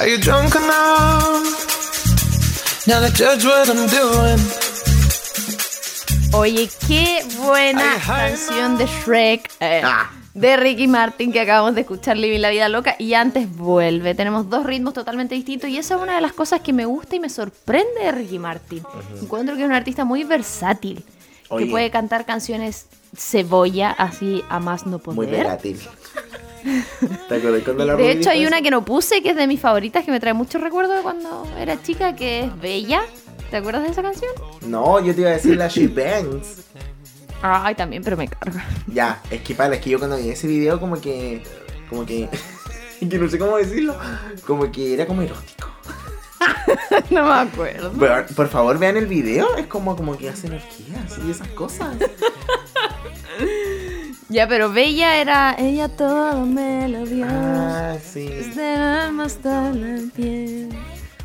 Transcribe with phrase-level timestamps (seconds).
[0.00, 1.44] Are you drunk enough
[2.86, 4.40] now to judge what I'm doing?
[6.32, 9.50] Oye, qué buena canción de Shrek.
[9.60, 10.10] eh, Ah.
[10.32, 14.14] De Ricky Martin que acabamos de escuchar Living la Vida Loca y antes vuelve.
[14.14, 17.16] Tenemos dos ritmos totalmente distintos y esa es una de las cosas que me gusta
[17.16, 18.82] y me sorprende de Ricky Martin.
[19.20, 21.04] Encuentro que es un artista muy versátil,
[21.48, 21.64] Oye.
[21.64, 22.86] que puede cantar canciones
[23.16, 25.30] cebolla así a más no Muy poder.
[25.46, 25.80] versátil.
[27.28, 30.04] ¿Te cuando la De hecho hay una que no puse que es de mis favoritas
[30.04, 33.02] que me trae mucho recuerdo de cuando era chica que es Bella.
[33.50, 34.30] ¿Te acuerdas de esa canción?
[34.66, 36.66] No, yo te iba a decir la She Bangs.
[37.42, 38.64] Ay, también, pero me carga.
[38.86, 41.42] Ya, es que para, es que yo cuando vi ese video como que.
[41.88, 42.28] Como que.
[43.00, 43.96] que no sé cómo decirlo.
[44.46, 45.68] Como que era como erótico.
[47.10, 47.92] no me acuerdo.
[47.98, 49.56] Pero, por favor, vean el video.
[49.56, 51.96] Es como, como que hace energías y esas cosas.
[54.30, 55.54] Ya, pero Bella era.
[55.58, 57.26] Ella todo me lo dio.
[57.28, 58.26] Ah, sí.
[58.28, 60.68] Desde el alma hasta la piel.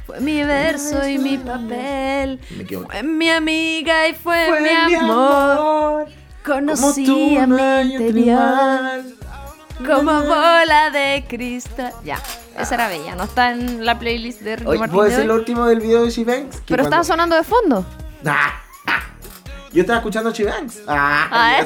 [0.08, 2.40] Fue mi verso y mi papel.
[2.58, 2.66] Me.
[2.66, 6.08] Fue mi amiga y fue, Fue mi amor.
[6.44, 9.04] Conocí a mi interior.
[9.86, 11.94] Como bola de cristal.
[12.04, 12.18] Ya,
[12.58, 13.16] esa era Bella.
[13.16, 14.90] No está en la playlist de Ricky Martin.
[14.96, 16.58] ¿puedo de decir hoy, lo último del video de She Bangs?
[16.62, 17.86] Que pero cuando- estaba sonando de fondo.
[18.26, 18.54] Ah,
[18.88, 19.02] ah.
[19.74, 20.80] Yo estaba escuchando She Bangs.
[20.88, 21.66] Ah, Ah,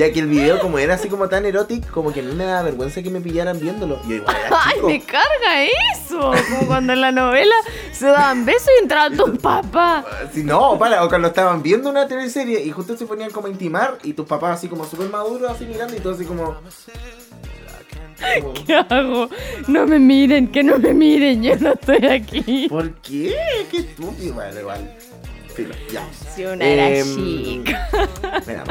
[0.00, 0.08] ya, ¿eh?
[0.08, 0.14] sí.
[0.14, 2.62] Que el video como era así como tan erótico, como que a mí me da
[2.62, 4.00] vergüenza que me pillaran viéndolo.
[4.08, 4.86] Yo igual era Ay, chico.
[4.88, 6.32] me carga eso.
[6.50, 7.54] Como cuando en la novela
[7.92, 10.04] se daban besos y entraba tu papá.
[10.32, 13.50] Si no, para, o cuando estaban viendo una teleserie y justo se ponían como a
[13.50, 16.56] intimar y tus papás así como súper maduros, así mirando y todo así como...
[18.66, 19.30] ¿Qué hago?
[19.66, 22.66] No me miren, que no me miren, yo no estoy aquí.
[22.68, 23.34] ¿Por qué?
[23.70, 24.34] Qué estúpido.
[24.34, 24.96] Bueno, igual.
[25.54, 26.06] Filo, ya.
[26.34, 27.88] Si una era Em, chica.
[28.46, 28.64] Mira.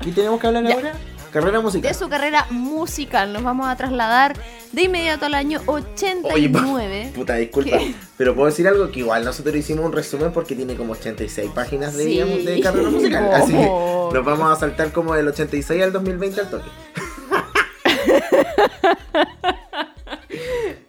[0.00, 0.74] ¿Qué tenemos que hablar Ya.
[0.74, 0.92] ahora?
[1.32, 1.90] Carrera musical.
[1.92, 4.36] De su carrera musical nos vamos a trasladar
[4.70, 7.08] de inmediato al año Oye, 89.
[7.10, 7.78] pa- puta, disculpa.
[7.78, 7.94] ¿Qué?
[8.16, 11.96] Pero puedo decir algo que igual nosotros hicimos un resumen porque tiene como 86 páginas
[11.96, 12.10] de, Sí.
[12.10, 13.30] digamos, de carrera musical.
[13.34, 14.10] Así que Oh.
[14.14, 16.70] nos vamos a saltar como del 86 al 2020 al toque.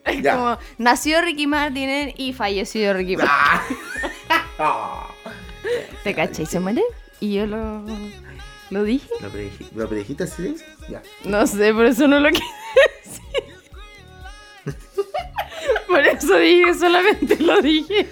[0.04, 0.36] Es Ya.
[0.36, 3.76] como nació Ricky Martin y falleció Ricky Martin.
[4.58, 5.08] Ah.
[6.04, 6.46] ¿Te cachai?
[6.46, 6.82] ¿Se muere?
[7.20, 7.84] Y yo lo,
[8.70, 9.08] lo dije.
[9.20, 10.56] ¿Lo predij- ¿Lo predijiste así?
[10.88, 11.02] Ya.
[11.24, 12.44] No sé, por eso no lo quise
[13.04, 13.24] decir.
[15.88, 18.08] Por eso dije, solamente lo dije.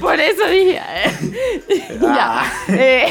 [0.00, 0.78] Por eso dije.
[0.78, 2.52] eh, ya.
[2.68, 3.06] eh.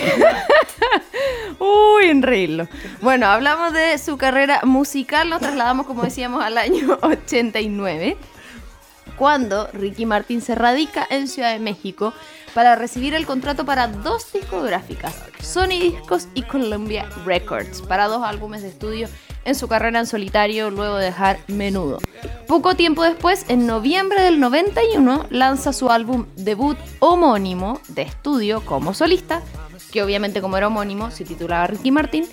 [1.59, 2.67] Uy, en reírlo.
[3.01, 5.29] Bueno, hablamos de su carrera musical.
[5.29, 8.17] Nos trasladamos, como decíamos, al año 89.
[9.17, 12.13] Cuando Ricky Martin se radica en Ciudad de México
[12.53, 18.61] para recibir el contrato para dos discográficas, Sony Discos y Columbia Records, para dos álbumes
[18.61, 19.07] de estudio
[19.45, 21.99] en su carrera en solitario luego de dejar Menudo.
[22.47, 28.93] Poco tiempo después, en noviembre del 91, lanza su álbum debut homónimo de estudio como
[28.93, 29.41] solista,
[29.91, 32.25] que obviamente como era homónimo se titulaba Ricky Martin,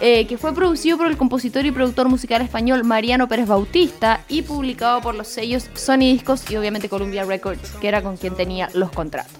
[0.00, 4.42] eh, que fue producido por el compositor y productor musical español Mariano Pérez Bautista y
[4.42, 8.68] publicado por los sellos Sony Discos y obviamente Columbia Records, que era con quien tenía
[8.74, 9.32] los contratos.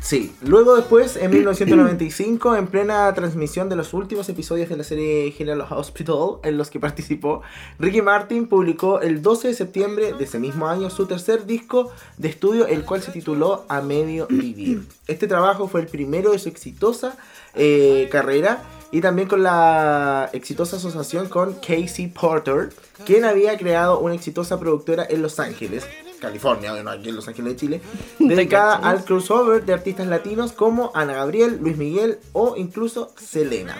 [0.00, 5.30] Sí, luego después, en 1995, en plena transmisión de los últimos episodios de la serie
[5.32, 7.42] General Hospital en los que participó,
[7.78, 12.28] Ricky Martin publicó el 12 de septiembre de ese mismo año su tercer disco de
[12.28, 14.82] estudio, el cual se tituló A Medio Vivir.
[15.06, 17.16] Este trabajo fue el primero de su exitosa
[17.54, 18.62] eh, carrera
[18.92, 22.70] y también con la exitosa asociación con Casey Porter,
[23.04, 25.86] quien había creado una exitosa productora en Los Ángeles,
[26.20, 27.80] California, bueno, aquí en Los Ángeles de Chile,
[28.18, 28.86] dedicada cachas?
[29.00, 33.76] al crossover de artistas latinos como Ana Gabriel, Luis Miguel o incluso Selena.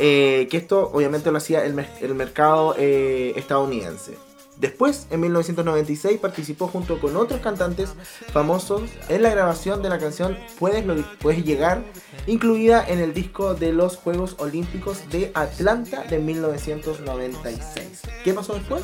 [0.00, 4.16] Eh, que esto obviamente lo hacía el, mer- el mercado eh, estadounidense.
[4.60, 7.90] Después, en 1996, participó junto con otros cantantes
[8.32, 11.82] famosos en la grabación de la canción Puedes, Lo- Puedes Llegar,
[12.26, 18.02] incluida en el disco de los Juegos Olímpicos de Atlanta de 1996.
[18.24, 18.82] ¿Qué pasó después?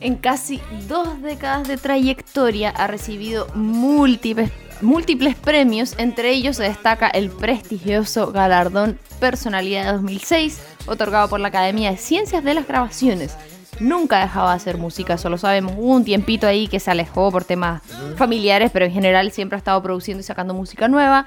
[0.00, 4.50] En casi dos décadas de trayectoria ha recibido múltiples,
[4.82, 11.48] múltiples premios, entre ellos se destaca el prestigioso galardón Personalidad de 2006, otorgado por la
[11.48, 13.34] Academia de Ciencias de las Grabaciones.
[13.80, 15.74] Nunca dejaba de hacer música, eso lo sabemos.
[15.76, 17.82] Un tiempito ahí que se alejó por temas
[18.16, 21.26] familiares, pero en general siempre ha estado produciendo y sacando música nueva.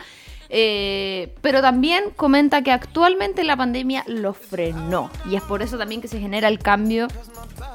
[0.51, 6.01] Eh, pero también comenta que actualmente la pandemia lo frenó y es por eso también
[6.01, 7.07] que se genera el cambio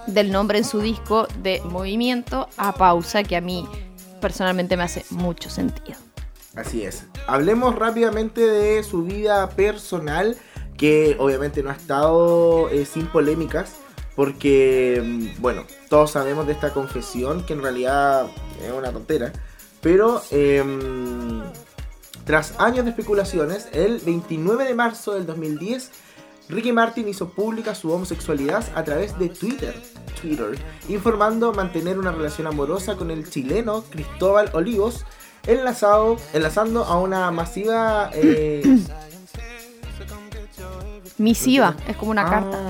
[0.08, 3.64] del nombre en su disco de movimiento a pausa que a mí
[4.20, 5.98] personalmente me hace mucho sentido.
[6.56, 7.06] Así es.
[7.26, 10.36] Hablemos rápidamente de su vida personal,
[10.76, 13.76] que obviamente no ha estado eh, sin polémicas,
[14.16, 18.26] porque, mm, bueno, todos sabemos de esta confesión que en realidad
[18.64, 19.32] es una tontera,
[19.80, 21.42] pero em,
[22.24, 25.90] tras años de especulaciones, el 29 de marzo del 2010,
[26.48, 29.74] Ricky Martin hizo pública su homosexualidad a través de Twitter,
[30.20, 30.58] Twitter,
[30.88, 35.04] informando mantener una relación amorosa con el chileno Cristóbal Olivos,
[35.46, 38.10] enlazado, enlazando a una masiva...
[38.14, 38.62] eh,
[41.16, 42.63] Misiva, es como una ah, carta.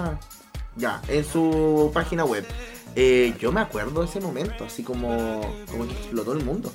[0.76, 2.44] Ya, en su página web.
[2.96, 5.40] Eh, yo me acuerdo de ese momento, así como,
[5.70, 6.70] como que explotó el mundo.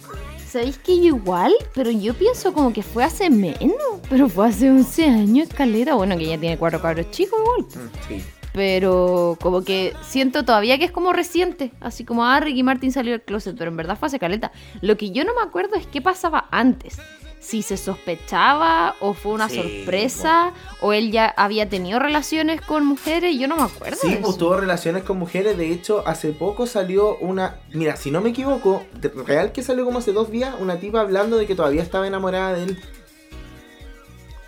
[0.46, 1.54] ¿Sabéis que yo igual?
[1.74, 3.72] Pero yo pienso como que fue hace menos.
[4.10, 5.96] Pero fue hace 11 años, escalera.
[5.96, 7.62] Bueno, que ya tiene cuatro cabros chicos igual.
[7.86, 8.24] Mm, Sí.
[8.54, 11.72] Pero como que siento todavía que es como reciente.
[11.80, 13.56] Así como, ah, Ricky Martin salió del closet.
[13.57, 14.51] Pero en verdad fue hace caleta.
[14.81, 16.98] Lo que yo no me acuerdo es qué pasaba antes.
[17.40, 20.51] Si se sospechaba o fue una Sí, sorpresa
[20.81, 23.38] o él ya había tenido relaciones con mujeres.
[23.40, 23.98] Yo no me acuerdo.
[24.01, 25.57] Sí, pues tuvo relaciones con mujeres.
[25.57, 27.56] De hecho, hace poco salió una.
[27.72, 31.00] Mira, si no me equivoco, de- real que salió como hace dos días una tipa
[31.00, 32.80] hablando de que todavía estaba enamorada de él.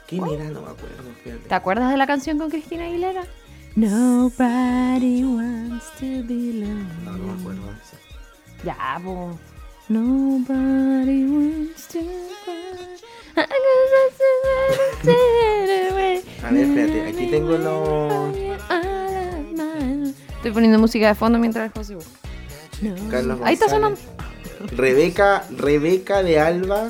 [0.08, 0.44] ¿Quién era?
[0.46, 1.04] No me acuerdo.
[1.24, 1.48] fíjate.
[1.48, 3.24] ¿Te acuerdas de la canción con Cristina Aguilera?
[3.76, 6.86] Nobody wants to be lonely.
[7.06, 7.66] No, no me acuerdo.
[7.66, 7.98] de eso.
[8.66, 9.38] Ya, po.
[9.90, 12.00] Nobody wants to
[12.46, 12.62] cry.
[16.44, 18.36] A ver, espérate, aquí tengo los-
[20.36, 22.12] Estoy poniendo música de fondo mientras José busca.
[23.10, 23.98] Carlos Ahí está sonando.
[24.76, 26.90] Rebeca, Rebeca de Alba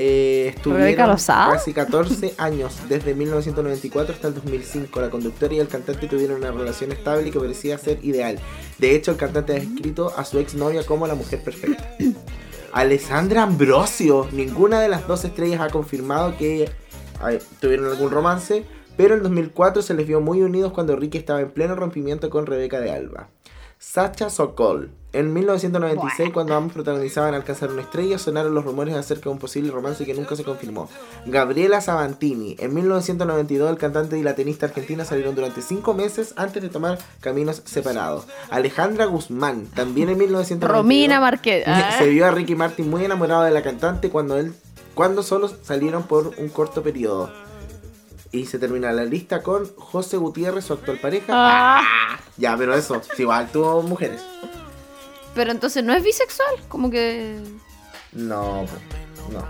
[0.00, 5.00] eh, estuvieron casi 14 años, desde 1994 hasta el 2005.
[5.00, 8.38] La conductora y el cantante tuvieron una relación estable que parecía ser ideal.
[8.78, 11.96] De hecho, el cantante ha descrito a su exnovia como la mujer perfecta.
[12.72, 16.70] Alessandra Ambrosio, ninguna de las dos estrellas ha confirmado que
[17.20, 18.64] ay, tuvieron algún romance,
[18.96, 22.46] pero en 2004 se les vio muy unidos cuando Ricky estaba en pleno rompimiento con
[22.46, 23.30] Rebeca de Alba.
[23.78, 24.90] Sacha Sokol.
[25.12, 29.70] En 1996, cuando ambos protagonizaban Alcanzar una estrella, sonaron los rumores acerca de un posible
[29.70, 30.90] romance que nunca se confirmó.
[31.26, 32.56] Gabriela Sabantini.
[32.58, 36.98] En 1992, el cantante y la tenista argentina salieron durante cinco meses antes de tomar
[37.20, 38.26] caminos separados.
[38.50, 39.66] Alejandra Guzmán.
[39.66, 40.76] También en 1992.
[40.76, 41.64] Romina Marquez.
[41.70, 41.96] Ah.
[41.98, 44.54] Se vio a Ricky Martin muy enamorado de la cantante cuando él
[44.94, 47.30] cuando solo salieron por un corto periodo.
[48.30, 51.32] Y se termina la lista con José Gutiérrez, su actual pareja.
[51.34, 52.18] Ah.
[52.36, 54.22] Ya, pero eso, si igual tuvo mujeres.
[55.34, 57.40] Pero entonces no es bisexual, como que.
[58.12, 58.66] No,
[59.30, 59.44] no.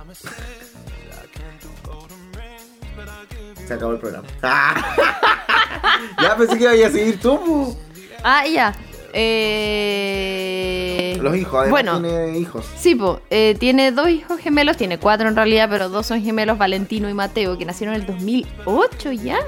[3.67, 4.29] Se acabó el programa.
[6.23, 7.77] ya pensé que iba a seguir tú.
[8.23, 8.75] Ah, ya.
[9.13, 10.89] Eh...
[11.21, 12.67] Los hijos, además Bueno, tiene hijos.
[12.77, 16.59] Sí, po, eh, tiene dos hijos gemelos, tiene cuatro en realidad, pero dos son gemelos,
[16.59, 19.39] Valentino y Mateo, que nacieron en el 2008 ya.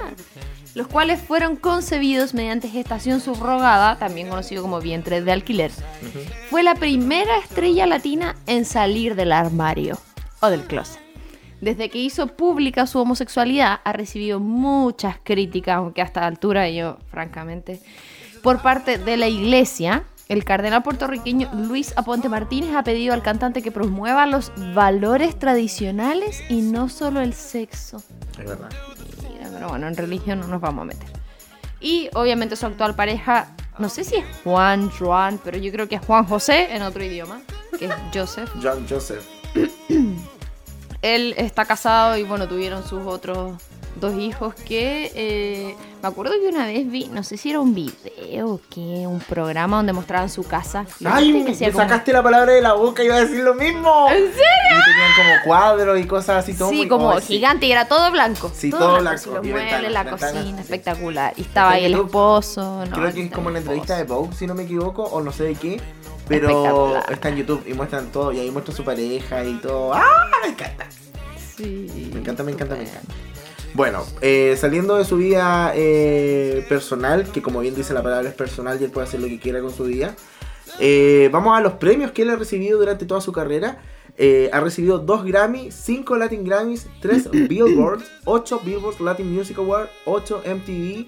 [0.75, 5.73] Los cuales fueron concebidos mediante gestación subrogada, también conocido como vientre de alquiler.
[6.49, 9.99] Fue la primera estrella latina en salir del armario
[10.41, 11.01] o del closet.
[11.61, 16.97] Desde que hizo pública su homosexualidad, ha recibido muchas críticas, aunque a esta altura yo,
[17.11, 17.81] francamente,
[18.43, 20.05] por parte de la iglesia.
[20.29, 26.41] El cardenal puertorriqueño Luis Aponte Martínez ha pedido al cantante que promueva los valores tradicionales
[26.49, 28.03] y no solo el sexo.
[28.39, 28.71] Es verdad.
[29.61, 31.09] Pero bueno, en religión no nos vamos a meter.
[31.81, 33.49] Y obviamente su actual pareja,
[33.79, 37.05] no sé si es Juan, Juan, pero yo creo que es Juan José en otro
[37.05, 37.43] idioma,
[37.79, 38.51] que es Joseph.
[38.63, 39.23] John Joseph.
[41.03, 43.61] Él está casado y bueno, tuvieron sus otros
[43.97, 47.75] dos hijos que eh, me acuerdo que una vez vi, no sé si era un
[47.75, 50.87] video o qué, un programa donde mostraban su casa.
[51.01, 51.45] ¿Lo ¡Ay!
[51.45, 54.07] Que Me como- sacaste la palabra de la boca, iba a decir lo mismo.
[54.09, 54.33] ¿En serio?
[54.71, 57.27] Y tenían como cuadros y cosas así todo Sí, muy- como sí.
[57.27, 58.51] gigante y era todo blanco.
[58.55, 60.63] Sí, todo blanco, Los y muebles, la ventanas, cocina, sí.
[60.63, 61.33] espectacular.
[61.37, 62.85] Y estaba ahí el esposo.
[62.87, 64.05] no, Creo que es como una entrevista de.
[64.05, 65.81] Vogue, si no me equivoco, o no sé de qué.
[66.29, 68.33] Pero está en YouTube y muestran todo.
[68.33, 69.93] Y ahí muestra su pareja y todo.
[69.95, 70.27] ¡Ah!
[70.43, 70.87] Me encanta.
[71.57, 72.11] Sí.
[72.15, 73.13] Me encanta, me encanta, me encanta.
[73.75, 78.35] Bueno, eh, saliendo de su vida eh, personal, que como bien dice la palabra es
[78.35, 80.17] personal y él puede hacer lo que quiera con su vida,
[80.79, 83.79] eh, vamos a los premios que él ha recibido durante toda su carrera.
[84.17, 89.89] Eh, ha recibido 2 Grammy, 5 Latin Grammys, 3 Billboard, 8 Billboard Latin Music Award,
[90.05, 91.07] 8 MTV,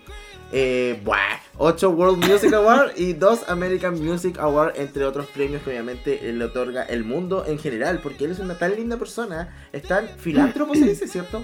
[0.52, 5.70] eh, buah, 8 World Music Award y 2 American Music Award, entre otros premios que
[5.70, 9.82] obviamente le otorga el mundo en general, porque él es una tan linda persona, es
[9.82, 11.42] tan filántropo, se dice, ¿cierto?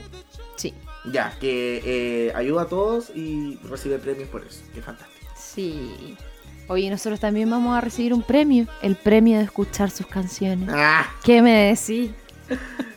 [0.57, 4.61] Sí, Ya, que eh, ayuda a todos y recibe premios por eso.
[4.75, 5.27] Qué fantástico.
[5.37, 6.17] sí.
[6.71, 10.69] Oye, nosotros también vamos a recibir un premio, el premio de escuchar sus canciones.
[10.71, 11.07] ¡Ah!
[11.25, 12.11] ¿Qué me decís?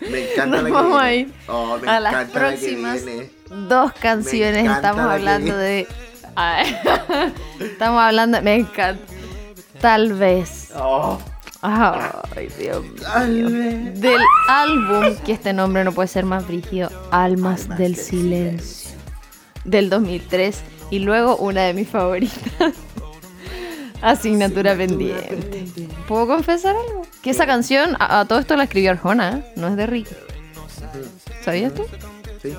[0.09, 1.21] Me encanta Nos la que vamos a viene.
[1.29, 3.31] ir Oh, me a las la próximas viene.
[3.69, 4.69] dos canciones.
[4.69, 5.87] Estamos la hablando de
[6.35, 6.75] Ay,
[7.61, 9.01] Estamos hablando, me encanta.
[9.79, 10.71] Tal vez.
[10.75, 11.17] Oh,
[11.61, 13.91] Ay, Dios mío.
[13.95, 18.91] Del álbum, que este nombre no puede ser más brígido, Almas, Almas del del Silencio,
[19.63, 20.61] del 2003.
[20.89, 22.41] Y luego una de mis favoritas,
[24.01, 25.67] Asignatura Pendiente.
[26.07, 27.03] ¿Puedo confesar algo?
[27.21, 29.53] Que esa canción, a, a todo esto la escribió Arjona, ¿eh?
[29.55, 30.15] no es de Ricky.
[31.45, 31.85] ¿Sabías tú?
[32.41, 32.53] Sí.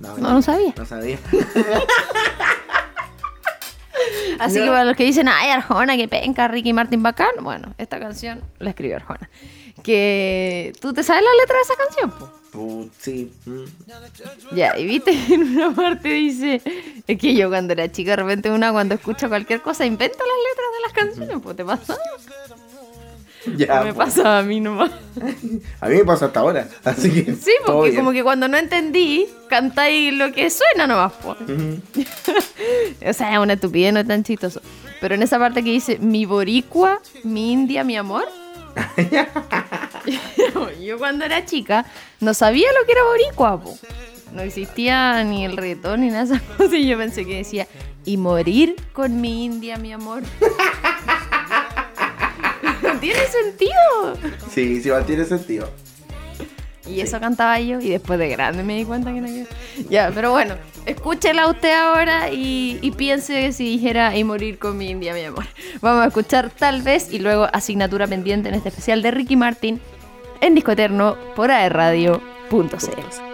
[0.00, 0.74] No, No, no sabía.
[0.76, 1.18] No sabía.
[4.38, 7.98] Así que para los que dicen, ay, Arjona, que penca, Ricky Martin bacán, bueno, esta
[7.98, 9.28] canción la escribió Arjona.
[9.82, 12.38] Que tú te sabes la letra de esa canción, po?
[12.98, 13.32] Sí.
[13.46, 13.64] mm.
[14.54, 16.62] Ya, y viste, en una parte dice,
[17.06, 20.26] es que yo cuando era chica, de repente una cuando escucha cualquier cosa inventa las
[20.48, 21.96] letras de las canciones, pues te pasa.
[23.56, 24.08] Ya, me pues.
[24.08, 24.90] pasa a mí nomás.
[25.80, 26.68] A mí me pasa hasta ahora.
[26.84, 27.34] Así que.
[27.34, 27.96] Sí, porque bien.
[27.96, 31.38] como que cuando no entendí, cantáis lo que suena nomás, pues.
[33.06, 34.60] O sea, es una estupidez, no es tan chistoso.
[35.00, 38.24] Pero en esa parte que dice, mi boricua, mi india, mi amor.
[40.80, 41.84] yo cuando era chica
[42.20, 43.78] no sabía lo que era boricua, po.
[44.32, 46.72] No existía ni el reggaetón ni nada de esas cosas.
[46.74, 47.66] Y yo pensé que decía,
[48.04, 50.22] y morir con mi india, mi amor.
[53.00, 54.32] Tiene sentido.
[54.50, 55.68] Sí, sí, va, tiene sentido.
[56.86, 59.46] Y eso cantaba yo y después de grande me di cuenta que no que...
[59.90, 60.54] Ya, pero bueno,
[60.86, 65.44] escúchela usted ahora y, y piense si dijera y morir con mi india, mi amor.
[65.82, 69.80] Vamos a escuchar tal vez y luego asignatura pendiente en este especial de Ricky Martin
[70.40, 73.27] en Disco Eterno por aerradio.cl.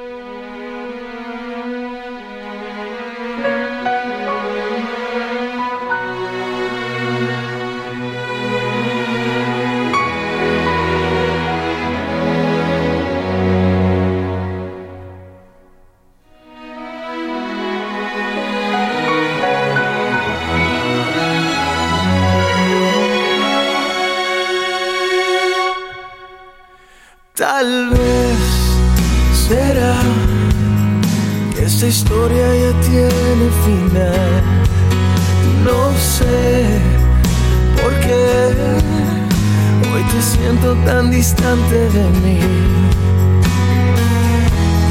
[29.48, 29.94] será
[31.54, 34.42] que esta historia ya tiene final.
[35.68, 36.80] No sé
[37.80, 38.14] por qué
[39.92, 42.40] hoy te siento tan distante de mí.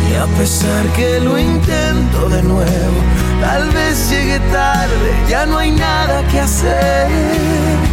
[0.10, 3.00] Y a pesar que lo intento de nuevo,
[3.42, 7.93] tal vez llegue tarde, ya no hay nada que hacer.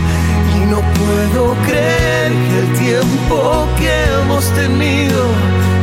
[0.71, 5.21] No puedo creer que el tiempo que hemos tenido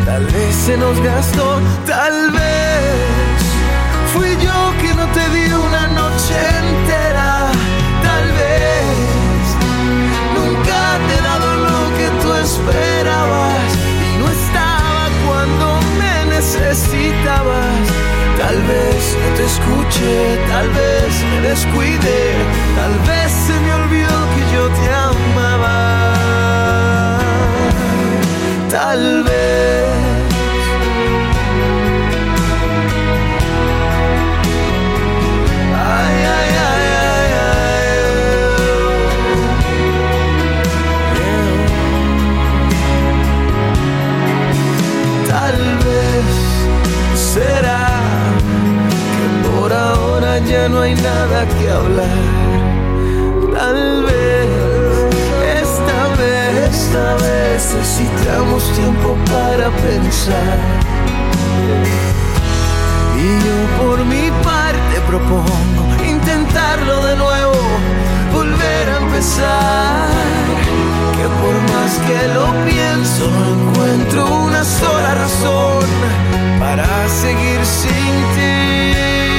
[0.06, 3.38] tal vez se nos gastó, tal vez
[4.14, 7.52] fui yo que no te di una noche entera,
[8.02, 9.44] tal vez
[10.38, 13.68] nunca te he dado lo que tú esperabas
[14.08, 17.84] y no estaba cuando me necesitabas.
[18.40, 22.22] Tal vez no te escuché, tal vez me descuidé,
[22.78, 24.17] tal vez se me olvidó
[24.70, 25.78] te amaba.
[28.70, 29.88] Tal vez.
[35.74, 37.68] Ay, ay, ay, ay.
[45.30, 46.26] Tal vez
[47.34, 47.86] será
[49.14, 52.38] que por ahora ya no hay nada que hablar.
[53.56, 54.27] Tal vez,
[56.88, 60.58] esta vez necesitamos tiempo para pensar.
[63.18, 67.60] Y yo por mi parte propongo intentarlo de nuevo,
[68.32, 70.08] volver a empezar.
[71.16, 75.86] Que por más que lo pienso, no encuentro una sola razón
[76.60, 79.37] para seguir sin ti.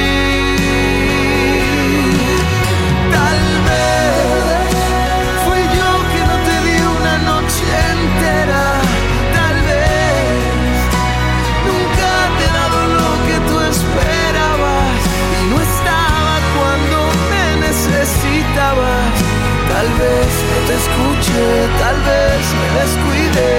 [19.99, 21.45] Vez no te escuché,
[21.79, 23.53] tal vez me descuidé,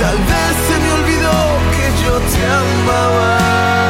[0.00, 1.36] tal vez se me olvidó
[1.74, 3.81] que yo te amaba.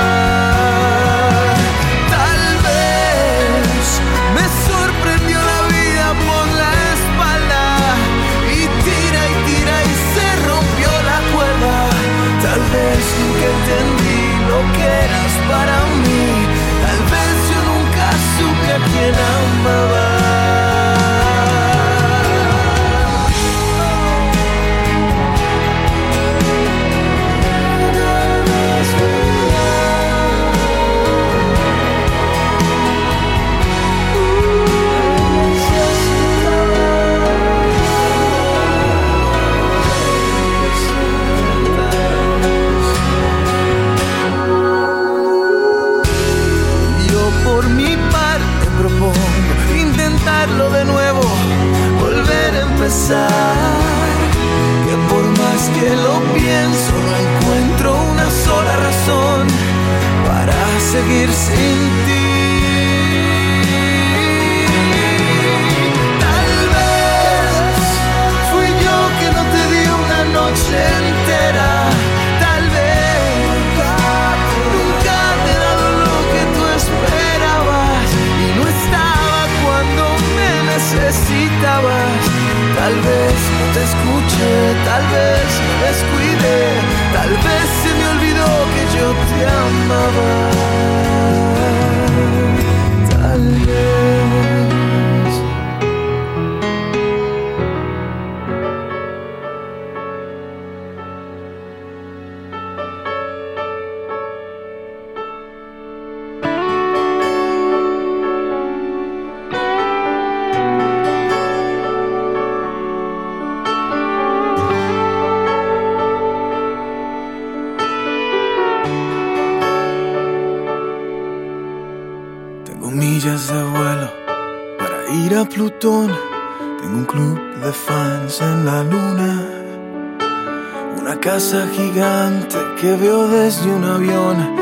[131.74, 134.56] gigante que veo desde un avión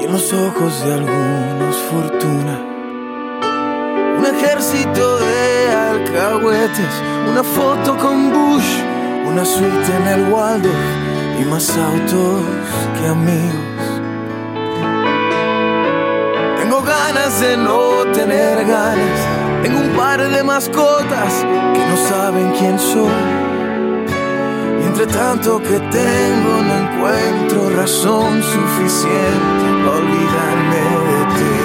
[0.00, 2.56] y en los ojos de algunos fortuna.
[4.18, 8.80] Un ejército de alcahuetes, una foto con Bush,
[9.26, 10.68] una suite en el Waldo
[11.40, 12.42] y más autos
[12.96, 13.82] que amigos.
[16.60, 19.20] Tengo ganas de no tener ganas,
[19.64, 23.45] tengo un par de mascotas que no saben quién soy
[25.06, 31.56] tanto que tengo no encuentro razón suficiente para olvidarme de ti.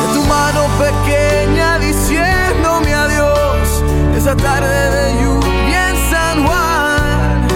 [0.00, 3.84] De tu mano pequeña diciéndome adiós,
[4.16, 7.48] esa tarde de lluvia en San Juan,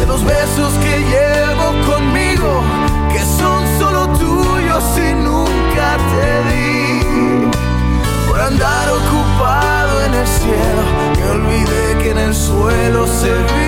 [0.00, 2.62] de los besos que llevo conmigo,
[3.12, 6.79] que son solo tuyos y nunca te di.
[13.22, 13.59] every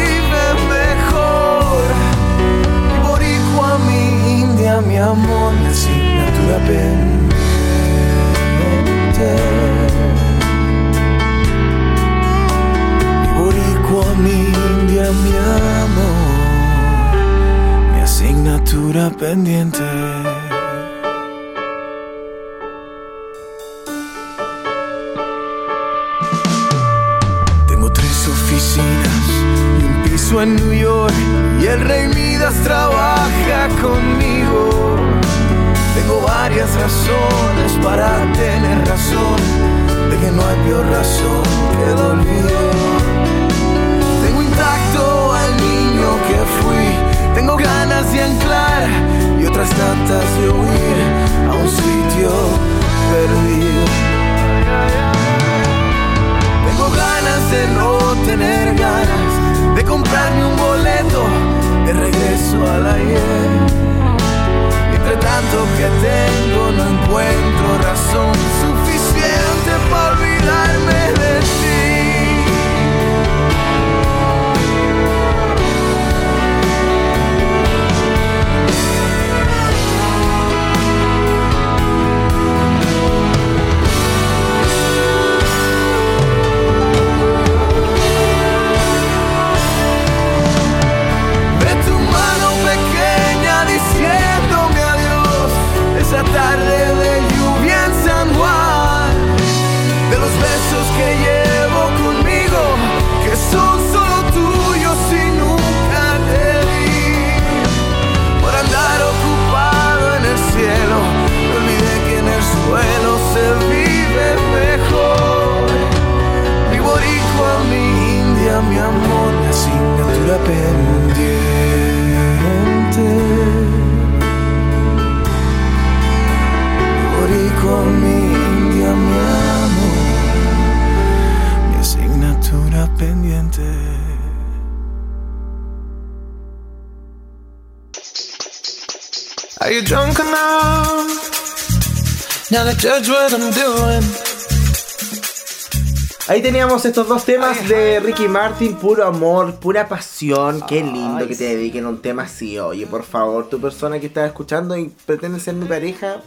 [146.27, 150.61] Ahí teníamos estos dos temas de Ricky Martin, puro amor, pura pasión.
[150.67, 152.59] Qué lindo que te dediquen a un tema así.
[152.59, 156.23] Oye, por favor, tu persona que estás escuchando y pretende ser mi pareja,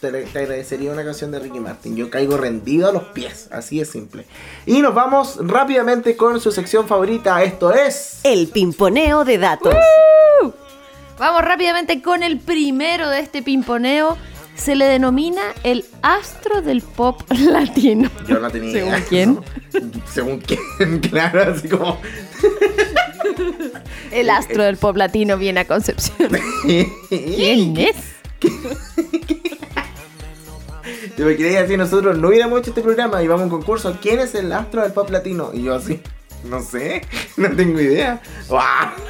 [0.00, 1.96] te, agradecería una canción de Ricky Martin.
[1.96, 4.24] Yo caigo rendido a los pies, así es simple.
[4.64, 7.42] Y nos vamos rápidamente con su sección favorita.
[7.42, 8.20] Esto es.
[8.22, 9.74] El pimponeo de datos.
[11.18, 14.16] Vamos rápidamente con el primero de este pimponeo
[14.56, 18.10] se le denomina el astro del pop latino.
[18.26, 19.04] Yo no tenía ¿Según idea.
[19.08, 19.38] quién?
[20.12, 21.98] Según quién, claro, así como.
[24.10, 26.30] El astro del pop latino viene a Concepción.
[27.08, 27.96] ¿Quién es?
[31.16, 33.96] Yo me quería decir, nosotros no hubiéramos hecho este programa y vamos a un concurso.
[34.00, 35.50] ¿Quién es el astro del pop latino?
[35.52, 36.00] Y yo así,
[36.44, 37.02] no sé,
[37.36, 38.20] no tengo idea.
[38.48, 38.60] ¡Wow!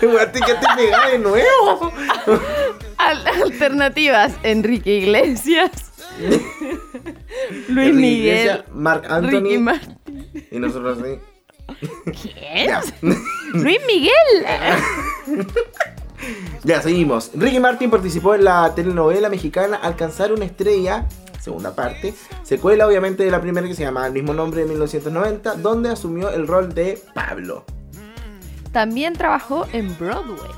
[0.00, 1.92] ¿Te quedaste pegada de nuevo?
[3.04, 5.70] Al- alternativas: Enrique Iglesias,
[7.68, 9.58] Luis Enrique Miguel, Ricky Anthony.
[9.60, 9.98] Martin.
[10.50, 11.18] Y nosotros así.
[12.22, 12.66] ¿Quién?
[12.66, 12.82] Ya.
[13.52, 15.46] Luis Miguel.
[16.62, 17.30] Ya, seguimos.
[17.34, 21.06] Ricky Martin participó en la telenovela mexicana Alcanzar una estrella,
[21.38, 25.56] segunda parte, secuela obviamente de la primera que se llama el mismo nombre de 1990,
[25.56, 27.66] donde asumió el rol de Pablo.
[28.72, 30.50] También trabajó en Broadway.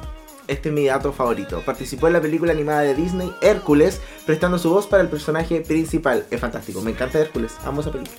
[0.48, 1.62] Este es mi dato favorito.
[1.64, 6.26] Participó en la película animada de Disney Hércules, prestando su voz para el personaje principal.
[6.30, 8.16] Es fantástico, me encanta Hércules, amo esa película.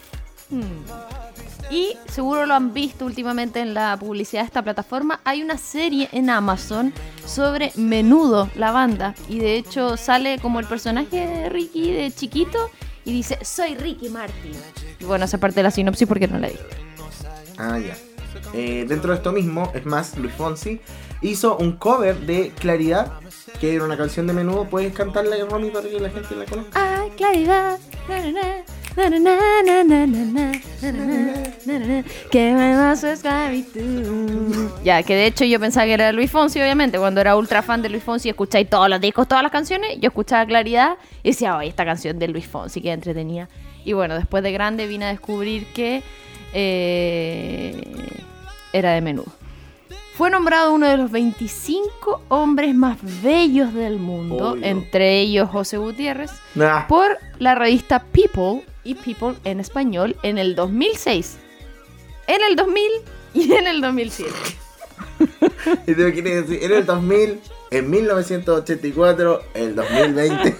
[1.69, 5.19] Y seguro lo han visto últimamente en la publicidad de esta plataforma.
[5.25, 6.93] Hay una serie en Amazon
[7.25, 9.15] sobre Menudo, la banda.
[9.27, 12.69] Y de hecho sale como el personaje de Ricky de chiquito
[13.03, 14.53] y dice, soy Ricky Martin.
[14.99, 16.75] Y bueno, esa parte de la sinopsis porque no la he visto.
[17.57, 17.97] Ah, ya.
[18.53, 20.79] Eh, dentro de esto mismo, es más, Luis Fonsi
[21.21, 23.13] hizo un cover de Claridad,
[23.59, 24.65] que era una canción de menudo.
[24.65, 26.71] ¿Puedes cantarla, Romy, para que la gente la conozca?
[26.75, 27.79] Ah, Claridad.
[32.31, 34.69] Que me da su esclavitud.
[34.83, 36.97] Ya, que de hecho yo pensaba que era Luis Fonsi, obviamente.
[36.97, 39.99] Cuando era ultra fan de Luis Fonsi, escucháis todos los discos, todas las canciones.
[39.99, 43.49] Yo escuchaba Claridad y decía, ay, esta canción de Luis Fonsi, que entretenía.
[43.85, 46.01] Y bueno, después de grande vine a descubrir que
[48.73, 49.31] era de menudo.
[50.17, 54.65] Fue nombrado uno de los 25 hombres más bellos del mundo, Obvio.
[54.65, 56.87] entre ellos José Gutiérrez, Nah.
[56.87, 61.37] por la revista People y People en español en el 2006,
[62.25, 62.83] en el 2000
[63.35, 64.31] y en el 2007.
[65.85, 67.39] Y te quieres decir, en el 2000,
[67.71, 70.55] en 1984, el 2020.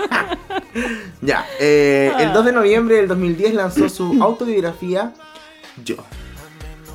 [1.21, 5.13] ya, eh, el 2 de noviembre del 2010 lanzó su autobiografía,
[5.83, 5.95] Yo.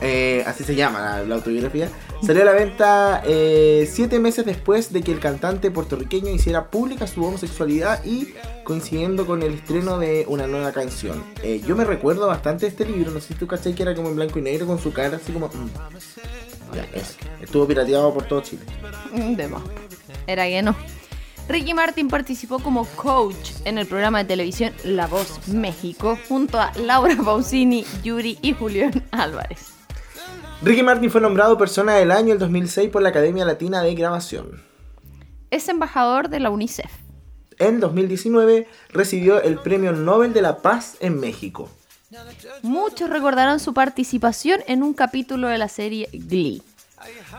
[0.01, 1.89] Eh, así se llama la, la autobiografía.
[2.25, 7.07] Salió a la venta eh, siete meses después de que el cantante puertorriqueño hiciera pública
[7.09, 11.25] su homosexualidad y coincidiendo con el estreno de una nueva canción.
[11.43, 14.09] Eh, yo me recuerdo bastante este libro, no sé si tú cachai que era como
[14.09, 15.49] en blanco y negro con su cara así como...
[15.49, 15.71] mm.
[16.75, 17.17] Ya, eso.
[17.41, 18.63] Estuvo pirateado por todo Chile.
[19.13, 19.51] Mm, De.
[20.27, 20.75] Era que no.
[21.49, 26.73] Ricky Martin participó como coach en el programa de televisión La Voz México junto a
[26.77, 29.72] Laura Pausini, Yuri y Julián Álvarez.
[30.65, 34.63] Ricky Martin fue nombrado Persona del Año el 2006 por la Academia Latina de Grabación.
[35.51, 36.89] Es embajador de la UNICEF.
[37.59, 41.69] En 2019 recibió el Premio Nobel de la Paz en México.
[42.63, 46.63] Muchos recordarán su participación en un capítulo de la serie Glee.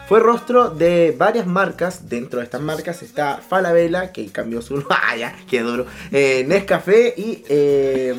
[0.09, 2.09] Fue rostro de varias marcas.
[2.09, 4.83] Dentro de estas marcas está Falabella, que cambió su.
[4.89, 5.33] ¡Ah, ya!
[5.49, 5.85] ¡Qué duro!
[6.11, 8.13] Eh, Nescafé y eh,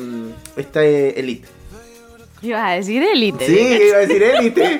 [0.55, 1.54] esta eh, Elite.
[2.41, 3.45] Ibas a decir élite.
[3.45, 4.79] Sí, iba a decir Elite.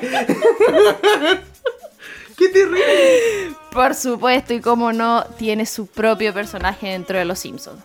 [2.36, 3.54] ¡Qué terrible!
[3.72, 7.82] Por supuesto, y como no, tiene su propio personaje dentro de Los Simpsons.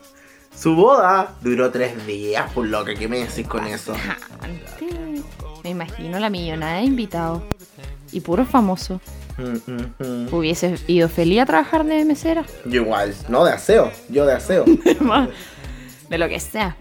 [0.55, 2.93] Su boda duró tres días, por loca.
[2.93, 3.95] ¿Qué me decís con eso?
[5.63, 7.43] Me imagino la millonada de invitados.
[8.11, 8.99] Y puro famoso.
[9.37, 10.33] Mm, mm, mm.
[10.33, 12.45] Hubiese ido feliz a trabajar de mesera.
[12.65, 13.15] Yo igual.
[13.29, 13.91] No, de aseo.
[14.09, 14.65] Yo de aseo.
[16.09, 16.75] de lo que sea.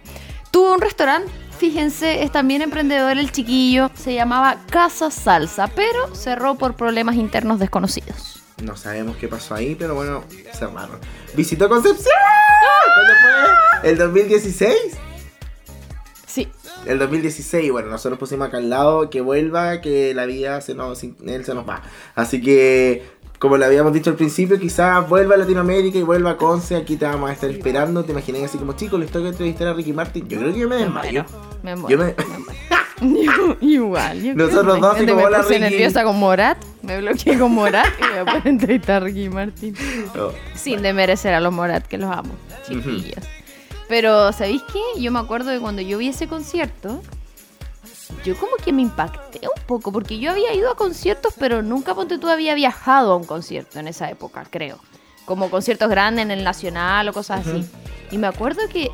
[0.51, 6.55] Tuvo un restaurante, fíjense, es también emprendedor el chiquillo, se llamaba Casa Salsa, pero cerró
[6.55, 8.43] por problemas internos desconocidos.
[8.63, 10.99] No sabemos qué pasó ahí, pero bueno, cerraron.
[11.35, 12.15] Visitó Concepción.
[12.95, 13.13] ¿Cuándo
[13.83, 13.91] fue?
[13.91, 14.75] ¿El 2016?
[16.27, 16.49] Sí,
[16.87, 21.03] El 2016, bueno, nosotros pusimos acá al lado que vuelva, que la vida se nos,
[21.03, 21.83] él se nos va.
[22.15, 23.05] Así que,
[23.41, 26.77] como le habíamos dicho al principio, quizás vuelva a Latinoamérica y vuelva a Conce.
[26.77, 28.05] Aquí te vamos a estar esperando.
[28.05, 30.29] Te imaginé así como, chicos, les toca entrevistar a Ricky Martin.
[30.29, 31.25] Yo creo que yo me desmayo.
[31.63, 32.05] me Yo muero.
[32.05, 32.15] me...
[33.25, 35.61] Yo- Igual, yo Nosotros dos, como, me "Hola, puse Ricky".
[35.71, 39.75] nerviosa con Morat, me bloqueé con Morat y voy a entrevistar a Ricky Martin.
[40.19, 42.35] Oh, Sin demerecer a los Morat, que los amo,
[42.69, 43.25] chiquillos.
[43.89, 45.01] Pero, ¿sabéis qué?
[45.01, 47.01] Yo me acuerdo de cuando yo vi ese concierto,
[48.25, 51.95] yo como que me impacté un poco, porque yo había ido a conciertos, pero nunca,
[51.95, 54.79] ponte tú, había viajado a un concierto en esa época, creo.
[55.25, 57.69] Como conciertos grandes en el Nacional o cosas así.
[58.11, 58.91] Y me acuerdo que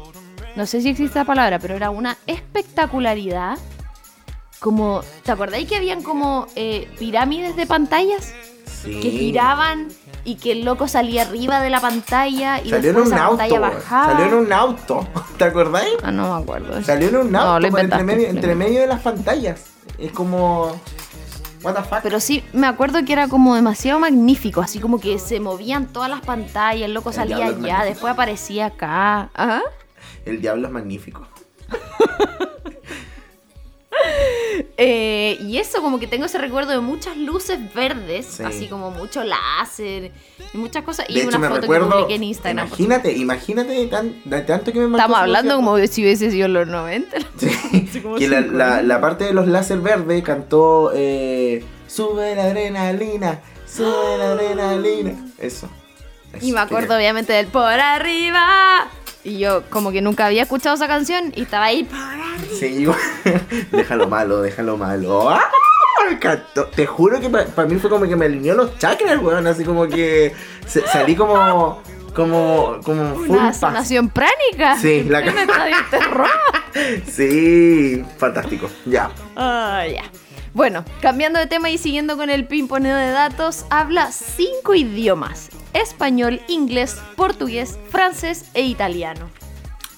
[0.57, 3.59] no sé si existe la palabra, pero era una espectacularidad.
[4.59, 8.33] Como, ¿te acordáis que habían como eh, pirámides de pantallas?
[8.83, 9.01] Sí.
[9.01, 9.89] Que giraban
[10.27, 13.25] y que el loco salía arriba de la pantalla y Salió en después un la
[13.25, 13.37] auto.
[13.39, 14.13] pantalla bajaba.
[14.13, 15.09] Salió en un auto.
[15.39, 15.95] ¿Te acordáis?
[16.03, 16.83] Ah, no me acuerdo.
[16.83, 19.61] Salió en un No, auto lo por entre medio, entre de las pantallas.
[19.99, 20.79] Es como.
[21.63, 22.01] What the fuck?
[22.03, 26.11] Pero sí, me acuerdo que era como demasiado magnífico, así como que se movían todas
[26.11, 29.31] las pantallas, el loco El salía allá, después aparecía acá.
[29.33, 29.63] Ajá.
[30.25, 31.27] El diablo es magnífico.
[34.79, 38.43] Eh, y eso, como que tengo ese recuerdo de muchas luces verdes, Sí.
[38.43, 40.13] así como mucho láser
[40.53, 41.07] y muchas cosas.
[41.09, 41.89] De y hecho, una foto recuerdo.
[41.89, 42.67] que publiqué en Instagram.
[42.69, 45.65] Imagínate, imagínate de, tan- de tanto que me marcó Estamos hablando canción.
[45.75, 47.17] como si hubiese sido los 90.
[47.39, 54.33] Sí, que la, parte de los láser verdes cantó eh, Sube la adrenalina, sube la
[54.33, 55.15] adrenalina.
[55.39, 55.71] Eso.
[56.43, 58.89] Y me acuerdo obviamente del Por Arriba.
[59.27, 61.89] Y yo como que nunca había escuchado esa canción y estaba ahí.
[62.61, 62.87] Sí,
[63.73, 65.31] déjalo malo, déjalo malo.
[65.31, 65.43] ¡Ah!
[66.77, 69.45] Te juro que para mí fue como que me alineó los chakras, weón.
[69.49, 70.33] Así como que
[70.65, 71.83] se- salí como.
[72.15, 72.79] Como.
[72.85, 74.77] Como full Una sanación pránica.
[74.79, 76.29] Sí, la En ca- estadio terror.
[77.11, 78.69] Sí, fantástico.
[78.85, 79.11] Ya.
[79.35, 80.03] Ah, ya.
[80.57, 86.41] Bueno, cambiando de tema y siguiendo con el pimponeo de datos, habla cinco idiomas: español,
[86.49, 89.29] inglés, portugués, francés e italiano.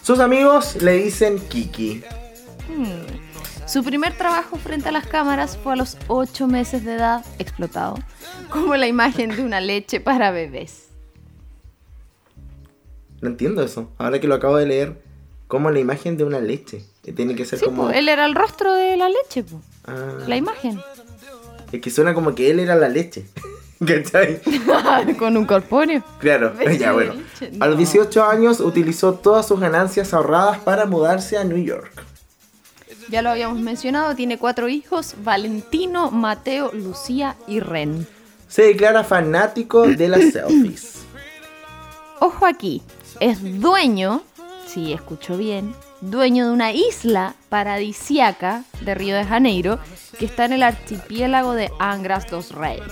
[0.02, 2.02] Sus amigos le dicen Kiki.
[2.68, 3.68] Hmm.
[3.68, 7.94] Su primer trabajo frente a las cámaras fue a los 8 meses de edad, explotado,
[8.50, 10.88] como la imagen de una leche para bebés.
[13.20, 13.92] No entiendo eso.
[13.96, 15.00] Ahora que lo acabo de leer,
[15.46, 16.84] como la imagen de una leche.
[17.04, 17.84] Que tiene que ser Sí, como.
[17.84, 20.80] po, él era el rostro de la leche, po, Ah, la imagen.
[21.72, 23.26] es que suena como que él era la leche.
[23.86, 24.40] ¿Cachai?
[25.18, 26.02] Con un corpóreo.
[26.18, 27.14] Claro, ya bueno.
[27.60, 27.78] A los no.
[27.78, 32.04] 18 años utilizó todas sus ganancias ahorradas para mudarse a New York.
[33.08, 38.06] Ya lo habíamos mencionado, tiene cuatro hijos, Valentino, Mateo, Lucía y Ren.
[38.48, 40.98] Se declara fanático de las selfies.
[42.20, 42.82] Ojo aquí,
[43.20, 44.22] es dueño,
[44.66, 49.78] si escucho bien, dueño de una isla paradisiaca de Río de Janeiro
[50.18, 52.82] que está en el archipiélago de Angras dos Reis.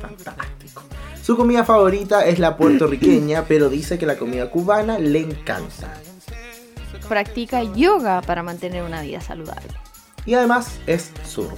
[0.00, 0.82] Fantástico.
[1.22, 5.94] Su comida favorita es la puertorriqueña, pero dice que la comida cubana le encanta.
[7.08, 9.68] Practica yoga para mantener una vida saludable.
[10.26, 11.56] Y además es zurdo.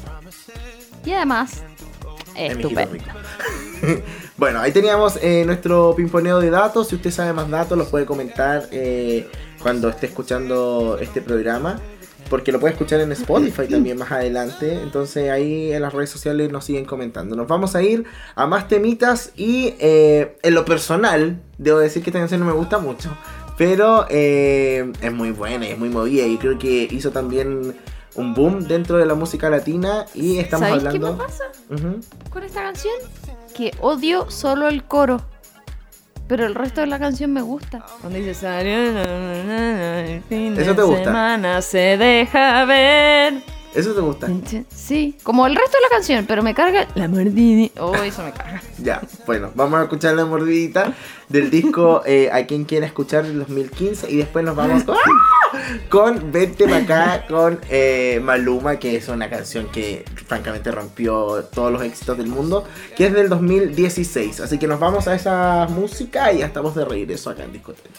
[1.05, 1.63] Y además,
[2.37, 3.05] Es estupendo.
[4.37, 6.89] bueno, ahí teníamos eh, nuestro pimponeo de datos.
[6.89, 9.29] Si usted sabe más datos, los puede comentar eh,
[9.63, 11.81] cuando esté escuchando este programa.
[12.31, 14.81] Porque lo puede escuchar en Spotify también más adelante.
[14.83, 17.37] Entonces ahí en las redes sociales nos siguen comentando.
[17.37, 19.33] Nos vamos a ir a más temitas.
[19.37, 23.11] Y eh, en lo personal, debo decir que esta canción no me gusta mucho.
[23.59, 26.27] Pero eh, es muy buena y es muy movida.
[26.27, 27.77] Y creo que hizo también
[28.15, 30.07] un boom dentro de la música latina.
[30.15, 31.13] Y estamos ¿Sabéis qué hablando...
[31.13, 31.45] me pasa
[32.31, 32.95] con esta canción?
[33.55, 35.23] Que odio solo el coro.
[36.29, 37.85] Pero el resto de la canción me gusta.
[38.01, 41.05] Cuando dice "Salió el fin ¿Eso de te gusta?
[41.05, 43.43] semana se deja ver.
[43.75, 44.29] ¿Eso te gusta?
[44.75, 47.71] Sí, como el resto de la canción, pero me carga la mordida.
[47.81, 48.61] Oh, eso me carga.
[48.79, 50.93] Ya, bueno, vamos a escuchar la mordidita
[51.29, 54.85] del disco eh, A quien quiera escuchar del 2015 y después nos vamos
[55.89, 61.83] con, Vente acá con eh, Maluma, que es una canción que francamente rompió todos los
[61.83, 62.65] éxitos del mundo,
[62.97, 64.41] que es del 2016.
[64.41, 67.91] Así que nos vamos a esa música y ya estamos de regreso acá en Discoteca.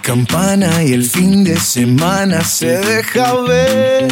[0.00, 4.08] La campana y el fin de semana se deja ver.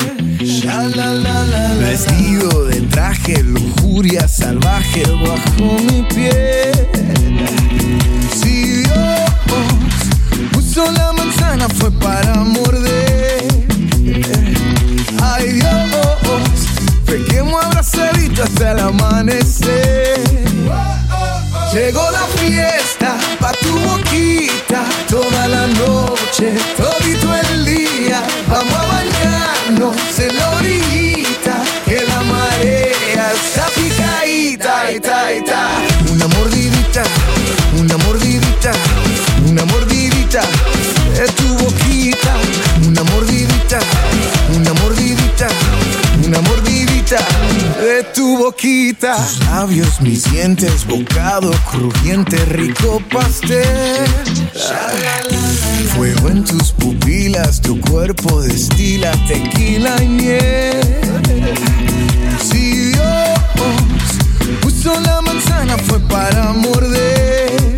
[1.81, 6.89] Vestido de traje, lujuria salvaje bajo mi piel.
[8.41, 9.31] Si Dios
[10.53, 13.45] puso la manzana fue para morder.
[15.23, 16.67] Ay Dios,
[17.07, 20.21] pequemos abrazadito hasta el amanecer.
[21.73, 22.98] Llegó la fiesta
[48.15, 54.07] tu boquita Tus labios, mis dientes, bocado crujiente, rico pastel
[55.95, 61.01] Fuego en tus pupilas, tu cuerpo destila tequila y miel.
[62.41, 63.39] Si Dios
[64.61, 67.77] puso la manzana fue para morder.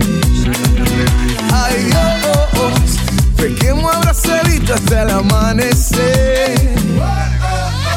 [1.52, 2.98] Ay Dios,
[3.36, 6.70] pequemos abrazadito hasta el amanecer.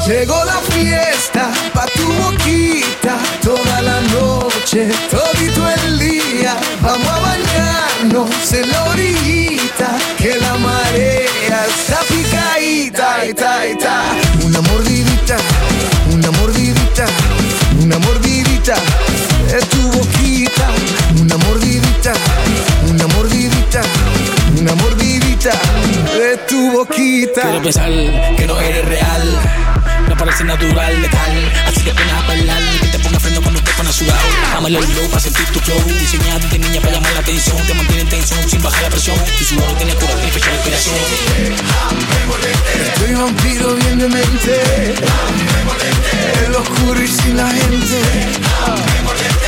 [0.06, 6.58] Llegó la fiesta pa' tu boquita toda la noche, todito el día.
[6.82, 14.02] Vamos a bañarnos en la orillita, que la marea está picadita, ita, ita.
[14.44, 15.38] Una mordidita,
[16.12, 17.06] una mordidita,
[17.82, 18.76] una mordidita
[19.48, 20.68] de tu boquita.
[21.22, 22.14] Una mordidita,
[22.90, 23.82] una mordidita,
[24.60, 25.52] una mordidita
[26.18, 27.42] de tu boquita.
[27.42, 27.90] Quiero pensar
[28.36, 29.53] que no eres real.
[30.10, 31.52] No parece natural, letal.
[31.68, 32.62] Así que pones a bailar.
[32.82, 34.20] Que te ponga freno cuando te pones sudado.
[34.54, 35.82] Dame el flow para sentir tu flow.
[36.00, 37.58] Diseñado de niña para llamar la atención.
[37.68, 39.18] Te mantiene en tensión sin bajar la presión.
[39.38, 40.96] Tu sudor tiene cura, tiene fecha de inspiración.
[42.98, 44.96] Soy vampiro bien de mente
[46.46, 48.02] En lo oscuro y sin la gente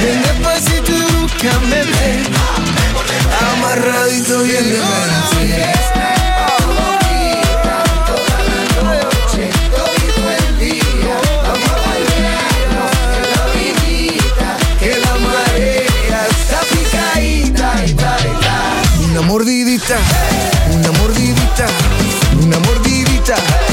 [0.02, 1.84] Ven despacito y búscame
[3.54, 5.95] Amarradito bien de mente
[19.16, 19.96] Una mordidita,
[20.74, 21.66] una mordidita,
[22.42, 23.65] una mordidita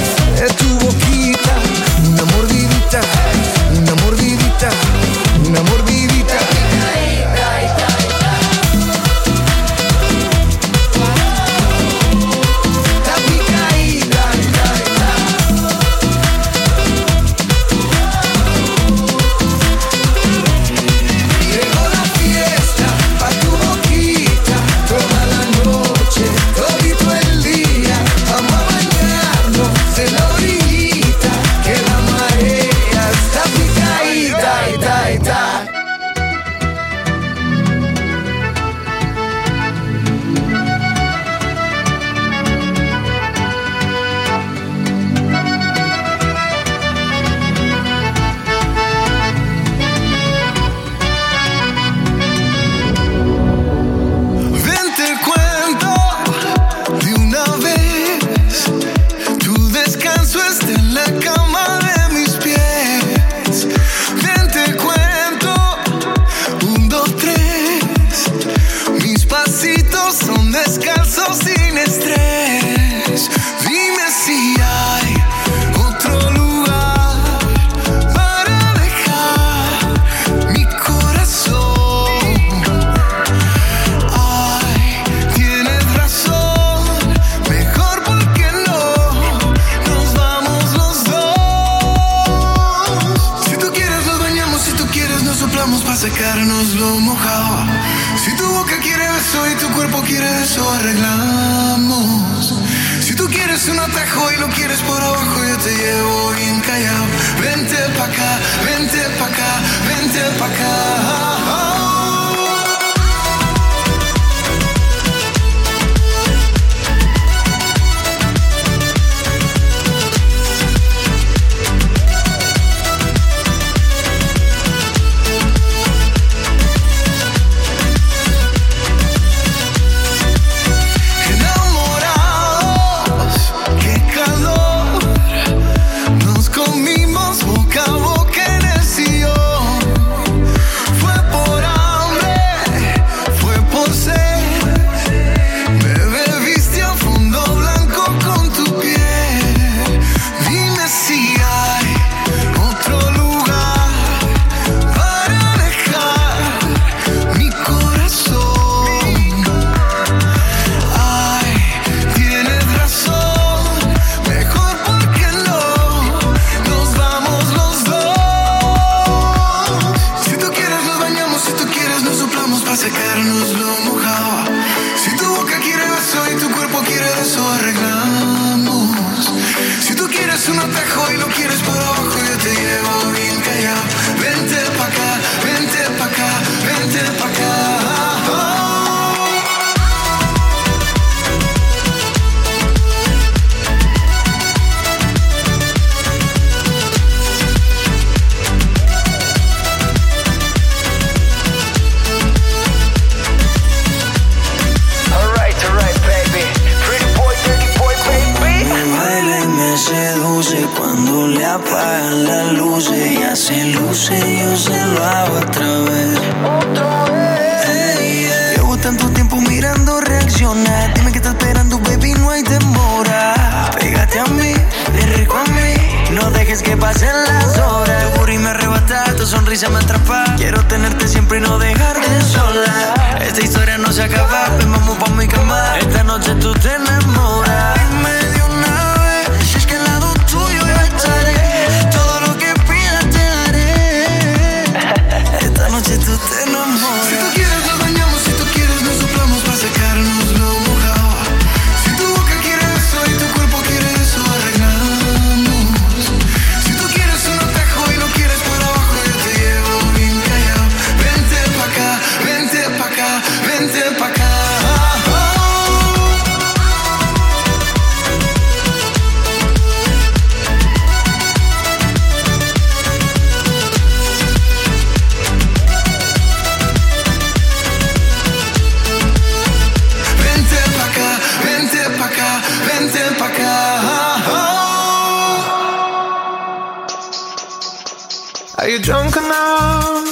[288.62, 290.06] Are you drunk enough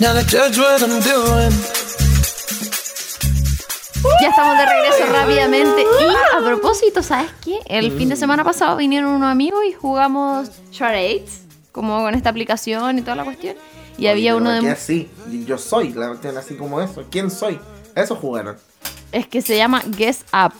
[0.00, 1.52] now to judge what I'm doing?
[4.20, 5.82] Ya estamos de regreso rápidamente.
[5.82, 7.60] Y a propósito, ¿sabes qué?
[7.66, 12.98] El fin de semana pasado vinieron unos amigos y jugamos charades, como con esta aplicación
[12.98, 13.54] y toda la cuestión.
[13.96, 14.70] Y había uno Que de...
[14.72, 17.04] así, y yo soy, la cuestión así como eso.
[17.12, 17.60] ¿Quién soy?
[17.94, 18.56] Eso jugaron.
[19.12, 20.52] Es que se llama Guess Up.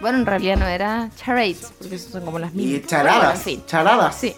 [0.00, 2.86] Bueno, en realidad no era charades, porque eso son como las Y mismas.
[2.90, 3.62] charadas, Bueno, en fin.
[3.66, 4.16] charadas.
[4.20, 4.34] Sí.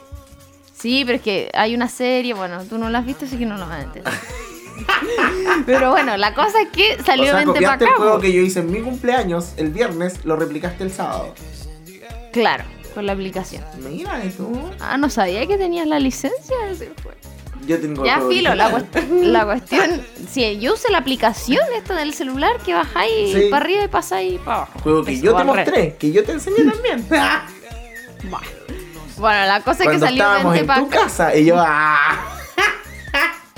[0.80, 3.46] Sí, pero es que hay una serie, bueno, tú no la has visto, así que
[3.46, 4.12] no la vas a entender.
[5.66, 7.84] pero bueno, la cosa es que O salió sea, 20 para acá.
[7.86, 11.34] el juego que yo hice en mi cumpleaños el viernes, lo replicaste el sábado.
[12.32, 12.64] Claro,
[12.94, 13.62] con la aplicación.
[13.78, 14.58] Mira, ¿y tú?
[14.80, 17.18] Ah, no sabía que tenías la licencia de ese juego.
[17.66, 20.00] Yo tengo Ya, filo, la, cuest- la cuestión.
[20.30, 23.48] Si yo usé la aplicación esta del celular que bajáis Sí.
[23.50, 24.78] para arriba y pasáis para abajo.
[24.82, 27.06] Juego que Eso, yo te mostré, que yo te enseñé también.
[29.20, 31.00] Bueno, la cosa es que salió estábamos 20 en para tu acá.
[31.02, 32.36] casa y yo, ¡ah!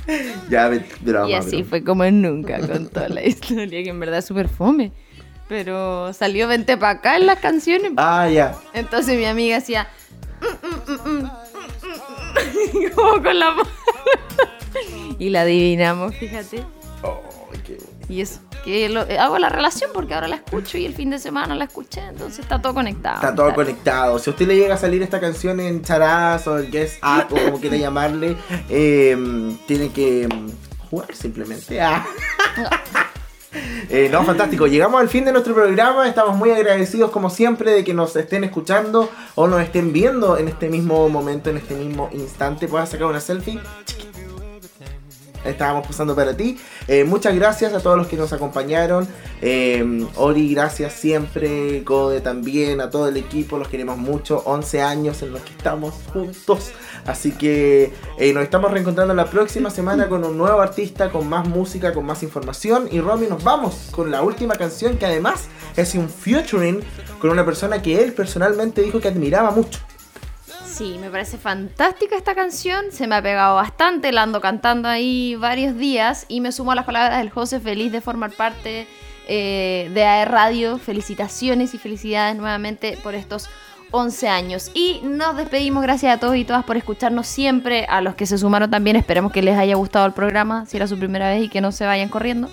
[0.51, 0.69] ya,
[1.01, 1.65] broma, Y así broma.
[1.69, 4.93] fue como nunca con toda la historia, que en verdad es súper fome.
[5.49, 7.93] Pero salió 20 para acá en las canciones.
[7.97, 8.55] Ah, ya.
[8.75, 9.87] Entonces mi amiga hacía.
[10.41, 13.69] "Mm, mm, mm, mm, mm, mm", como con la mano.
[15.19, 16.65] y la adivinamos, fíjate.
[17.03, 17.21] Oh,
[17.67, 18.07] qué bueno.
[18.09, 21.11] Y eso, que lo- eh, hago la relación porque ahora la escucho y el fin
[21.11, 23.17] de semana la escuché, entonces está todo conectado.
[23.17, 24.19] Está todo conectado.
[24.19, 27.33] Si a usted le llega a salir esta canción en charadas o en Guess Up
[27.35, 28.37] o como quiera llamarle,
[28.69, 29.17] eh,
[29.67, 31.81] tiene que mm, jugar simplemente.
[31.81, 32.05] Ah.
[33.91, 34.67] Eh, no, fantástico.
[34.67, 36.09] Llegamos al fin de nuestro programa.
[36.09, 40.49] Estamos muy agradecidos, como siempre, de que nos estén escuchando o nos estén viendo en
[40.49, 42.67] este mismo momento, en este mismo instante.
[42.67, 43.61] Puedas sacar una selfie.
[45.45, 46.59] Estábamos posando para ti.
[46.89, 49.07] Eh, muchas gracias a todos los que nos acompañaron.
[49.41, 51.83] Eh, Ori, gracias siempre.
[51.85, 52.81] Code también.
[52.81, 54.43] A todo el equipo, los queremos mucho.
[54.45, 56.73] 11 años en los que estamos juntos.
[57.07, 61.49] Así que eh, nos estamos reencontrando la próxima semana con un nuevo artista, con más
[61.49, 62.89] música, con más información.
[62.91, 66.81] Y Romy, nos vamos con la última canción que además es un featuring
[67.21, 69.81] con una persona que él personalmente dijo que admiraba mucho.
[70.73, 75.35] Sí, me parece fantástica esta canción, se me ha pegado bastante, la ando cantando ahí
[75.35, 78.87] varios días y me sumo a las palabras del José, feliz de formar parte
[79.29, 83.51] eh, de AE Radio, felicitaciones y felicidades nuevamente por estos
[83.91, 84.71] 11 años.
[84.73, 88.39] Y nos despedimos, gracias a todos y todas por escucharnos siempre, a los que se
[88.39, 91.49] sumaron también, esperemos que les haya gustado el programa, si era su primera vez y
[91.51, 92.49] que no se vayan corriendo.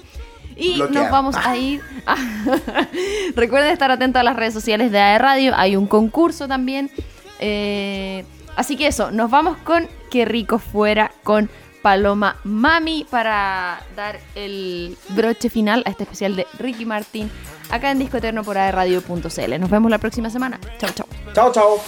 [0.58, 1.82] Y nos vamos a ir.
[3.36, 5.54] Recuerden estar atentos a las redes sociales de AE Radio.
[5.56, 6.92] Hay un concurso también.
[7.40, 8.26] Eh,
[8.56, 11.50] así que eso, nos vamos con Qué rico fuera con
[11.82, 17.30] Paloma Mami para dar el broche final a este especial de Ricky Martin
[17.70, 19.60] acá en Disco Eterno por aeradio.cl.
[19.60, 20.60] Nos vemos la próxima semana.
[20.78, 21.08] Chao, chao.
[21.34, 21.80] Chao, chao.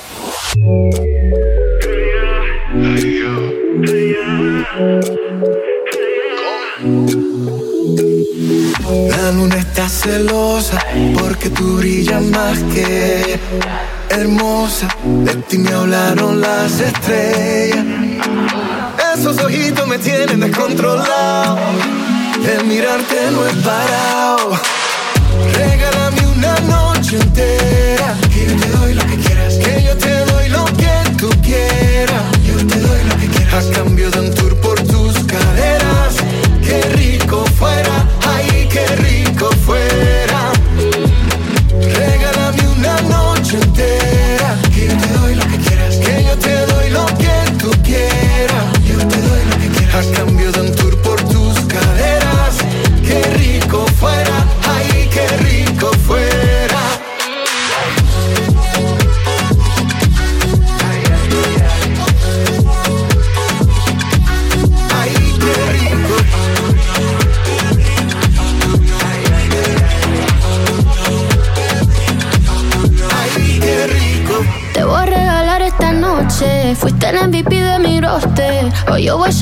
[7.97, 10.77] La luna está celosa
[11.17, 13.39] porque tú brillas más que
[14.09, 14.87] hermosa.
[15.03, 17.85] De ti me hablaron las estrellas.
[19.13, 21.57] Esos ojitos me tienen descontrolado.
[22.45, 24.59] El mirarte no es parado.
[25.53, 28.15] Regálame una noche entera.
[28.33, 29.55] Que yo te doy lo que quieras.
[29.55, 32.23] Que yo te doy lo que tú quieras.
[32.45, 33.65] Yo te doy lo que quieras.
[33.67, 34.33] A cambio de un
[37.21, 38.00] rico fuera.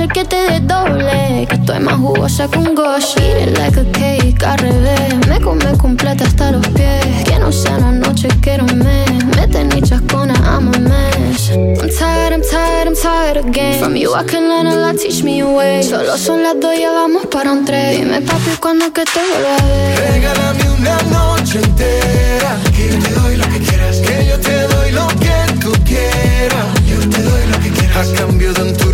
[0.07, 1.45] Que te dé doble.
[1.47, 3.15] Que estoy más jugosa que un gosh.
[3.17, 5.27] Eat like a cake, al revés.
[5.27, 7.23] Me come completa hasta los pies.
[7.25, 9.25] Que no sea una noche, quiero un mes.
[9.35, 11.51] Mete ni chascona, I'm a mess.
[11.51, 13.79] I'm tired, I'm tired, I'm tired again.
[13.79, 15.83] From you I can learn a lot, teach me a way.
[15.83, 17.97] Solo son las dos, ya vamos para un tren.
[17.97, 20.13] Dime papi, cuando que te vuelva a ver.
[20.13, 22.57] Regálame una noche entera.
[22.75, 23.97] Que yo te doy lo que quieras.
[23.97, 26.67] Que yo te doy lo que tú quieras.
[26.87, 28.09] Yo te doy lo que quieras.
[28.09, 28.88] A cambio de un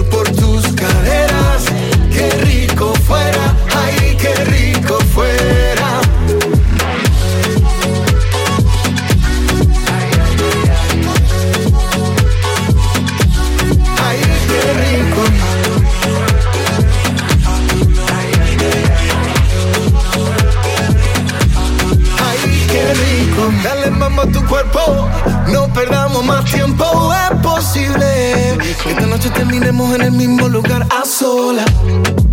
[25.76, 26.86] perdamos más tiempo.
[27.14, 31.70] Es posible que esta noche terminemos en el mismo lugar a solas.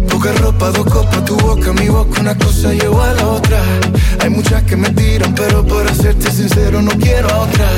[0.08, 3.60] Poca ropa, dos copas, tu boca, mi boca, una cosa lleva a la otra.
[4.20, 7.68] Hay muchas que me tiran, pero para serte sincero no quiero a otra.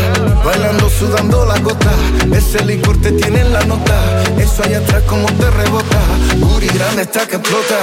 [0.44, 1.92] Bailando, sudando la gota,
[2.32, 3.96] ese licor te tiene en la nota.
[4.38, 6.00] Eso allá atrás como te rebota,
[6.40, 7.78] Guri grande está que explota.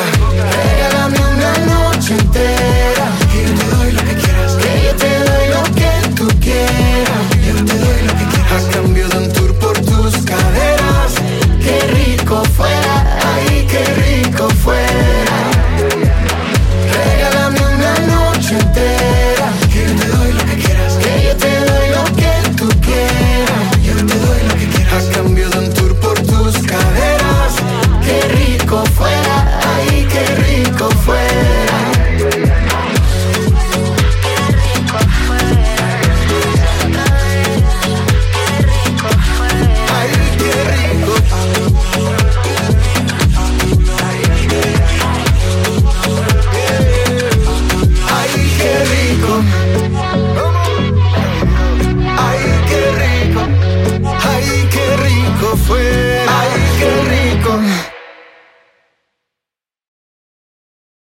[0.75, 3.07] Regálame una noche entera,